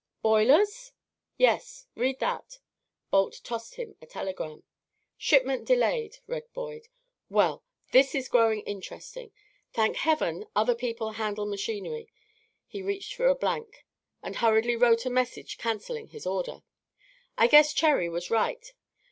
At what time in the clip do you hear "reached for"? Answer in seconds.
12.81-13.27